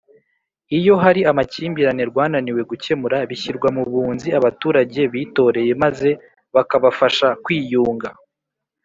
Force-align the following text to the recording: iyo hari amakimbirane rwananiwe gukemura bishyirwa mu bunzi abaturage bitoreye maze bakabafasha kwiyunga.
iyo 0.77 0.93
hari 1.03 1.21
amakimbirane 1.31 2.03
rwananiwe 2.11 2.61
gukemura 2.71 3.17
bishyirwa 3.29 3.67
mu 3.75 3.83
bunzi 3.91 4.27
abaturage 4.39 5.01
bitoreye 5.13 5.71
maze 5.83 6.09
bakabafasha 6.55 7.27
kwiyunga. 7.43 8.09